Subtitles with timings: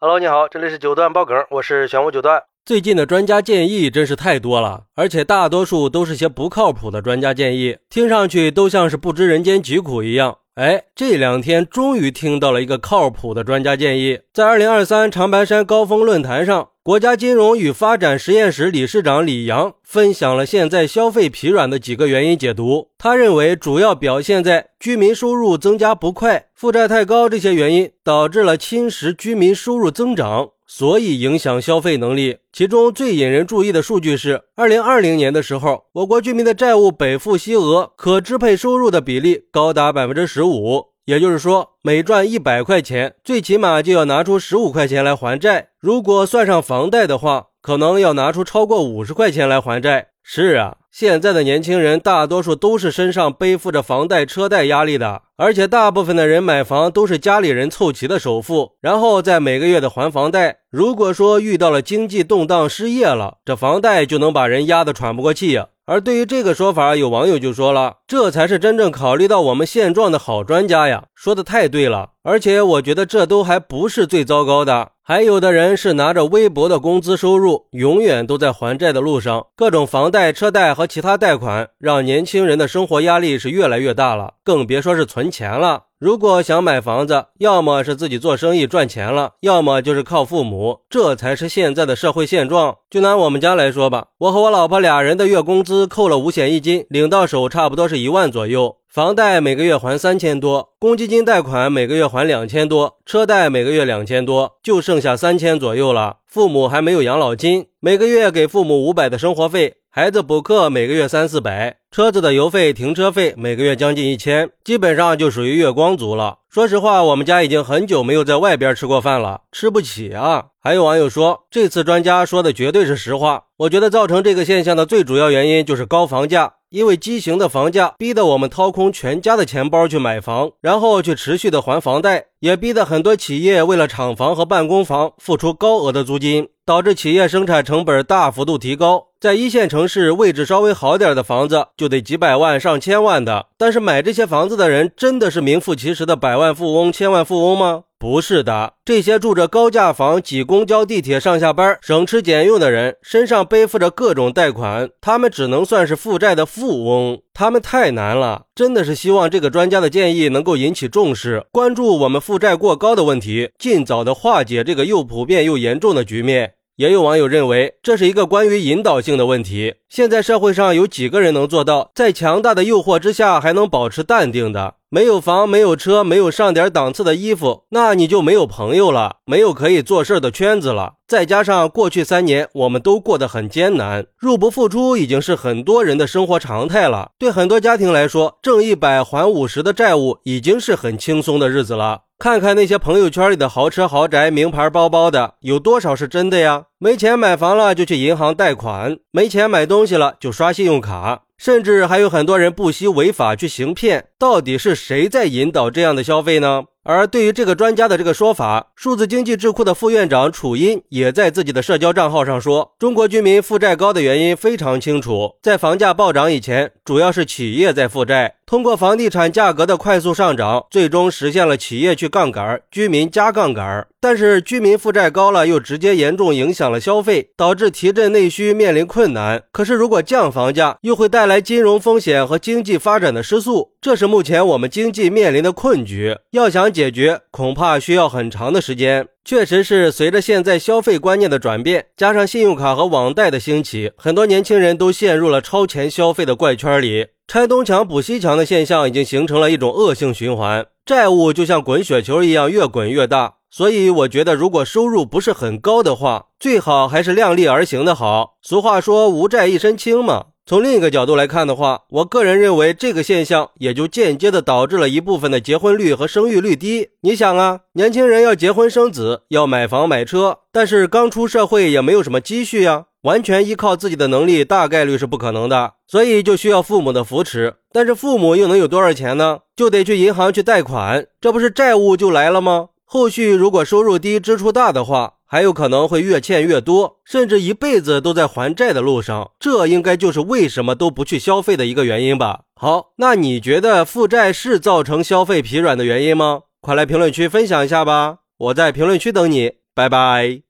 [0.00, 2.44] Hello，你好，这里是九段爆梗，我是玄武九段。
[2.64, 10.38] 最近的专家建议真是太多了，而且大多数都是些不靠谱的专家建议，听上去都像是不知人间疾苦一样。
[10.58, 22.88] 哎，这两天终于听到了一个靠谱的专家建议，在二零二三长白山高峰论坛上，国家金融与发展实验室理事长李阳分享了现在消费疲软的几个原因解读。
[22.98, 30.50] 他认为，主要表现在居民收入增加不快、负债太高这些原因，导致了侵蚀居民收入增长。
[30.68, 32.36] 所以影响消费能力。
[32.52, 40.88] 其中最引人注意的数据是，二零二零年的时候，我国居民的债务本付息额，可支配收入的比例高达百分之十五。
[41.06, 45.70] 也就是说，每赚一百块钱，最起码就要拿出十五块钱来还债。
[45.80, 50.08] 如果算上房贷的话，可能要拿出超过五十块钱来还债。
[50.30, 60.58] 是啊，现在的年轻人大多数都是身上背负着房贷、车贷压力的，而且大部分的人买房都是家里人凑齐的首付，然后再每个月的还房贷。
[60.68, 65.68] 如果说遇到了经济动荡、失业了，这房贷就能把人压得喘不过气呀。
[65.90, 74.90] 而对于这个说法，有网友就说了：“这才是真正考虑到我们现状的好专家呀！”说的太对了，而且我觉得这都还不是最糟糕的。
[75.02, 85.84] 还有的人是拿着微薄的工资收入，永远都在还债的路上，各种房贷、车贷和其他贷款，让年轻人的生活压力是越来越大了，更别说是存钱了。
[86.00, 92.76] 如果想买房子，要么是自己做生意赚钱了，要么就是靠父母，这才是现在的社会现状。
[92.88, 98.76] 就拿我们家来说吧，我和我老婆俩人的月工资扣了五险一金，领到手差不多是一万左右。
[98.88, 106.18] 房贷每个月还三千多，公积金贷款每个月还两千多，车贷每个月两千多，就剩下三千左右了。
[106.28, 116.40] 父母还没有养老金，每个月给父母五百的生活费，孩子补课每个月三四百，车子的油费、停车费每个月将近一千，基本上就属于月光族了。
[116.50, 120.48] 说实话，我们家已经很久没有在外边吃过饭了，吃不起啊。
[120.60, 123.44] 还有网友说，这次专家说的绝对是实话。
[123.56, 126.52] 我觉得造成这个现象的最主要原因就是高房价。
[126.68, 139.06] 因为畸形的房价，逼得我们掏空全家的钱包去买房，然后去持续的还房贷，也逼得很多企业为了厂房和办公房付出高额的租金，导致企业生产成本大幅度提高。
[139.20, 147.82] 在一线城市，位置稍微好点的房子就得几百万、上千万的，但是买这些房子的人真的是名副其实的百万富翁、千万富翁吗？
[147.98, 157.20] 不是的，这些住着高价房、挤公交、地铁上下班、省吃俭用的人，身上背负着各种贷款，他们只能算是负债的富翁。
[157.34, 166.52] 他们太难了，真的是希望这个专家的建议能够引起重视，关注我们负债过高的问题，尽早的化解这个又普遍又严重的局面。
[166.78, 169.74] 也有网友认为，这是一个关于引导性的问题。
[169.88, 174.76] 现在社会上有几个人能做到在强大的诱惑之下还能保持淡定的？
[174.90, 180.94] 没有房，没有车，没有上点档次的衣服，那你就没有朋友了，没有可以做事的圈子了。
[181.06, 187.10] 再加上过去三年我们都过得很艰难，入不敷出已经是很多人的生活常态了。
[187.18, 192.04] 对很多家庭来说，挣一百还五十的债务已经是很轻松的日子了。
[192.18, 196.64] 看看那些朋友圈里的豪车豪宅、名牌包包的，有多少是真的呀？
[196.78, 204.06] 没钱买房了就去银行贷款，没钱买东西了就刷信用卡，甚至还有很多人不惜违法去行骗。
[204.18, 206.64] 到底是谁在引导这样的消费呢？
[206.82, 223.86] 而对于这个专家的这个说法，数字经济智库的副院长楚音也在自己的社交账号上说，中国居民负债高的原因非常清楚，在房价暴涨以前，主要是企业在负债，通过房地产价格的快速上涨，最终实现了企业去杠杆，居民加杠杆。
[224.00, 229.42] 但是居民负债高了，又直接严重影响了消费，导致提振内需面临困难。
[229.50, 236.16] 可是如果降房价，又会带来金融风险和经济发展的失速，这是目前我们经济面临的困局。
[236.30, 239.06] 要想解决，恐怕需要很长的时间。
[239.24, 247.08] 确实是随着现在消费观念的转变，加上信用卡和网贷的兴起，很多年轻人都陷入了超前消费的怪圈里。
[247.26, 253.34] 拆东墙补西墙的现象已经形成了一种恶性循环，债务就像滚雪球一样越滚越大。
[253.50, 258.38] 所以我觉得，如果收入不是很高的话，最好还是量力而行的好。
[258.42, 260.26] 俗话说“无债一身轻”嘛。
[260.48, 266.88] 从另一个角度来看的话，我个人认为这个现象也就间接的导致了一部分的结婚率和生育率低。
[267.02, 275.74] 你想啊，年轻人要结婚生子，要买房买车，但是刚出社会也没有什么积蓄呀，完全依靠自己的能力，大概率是不可能的。
[275.86, 279.40] 所以就需要父母的扶持，但是父母又能有多少钱呢？
[279.54, 282.68] 就得去银行去贷款，这不是债务就来了吗？
[282.86, 289.32] 后续如果收入低、支出大的话，还有可能会越欠越多，甚至一辈子都在还债的路上。
[289.38, 292.44] 这应该就是为什么都不去消费的一个原因吧？
[292.54, 296.40] 好，那你觉得负债是造成消费疲软的原因吗？
[296.62, 298.20] 快来评论区分享一下吧！
[298.38, 299.52] 我在评论区等你。
[299.74, 300.47] 拜拜。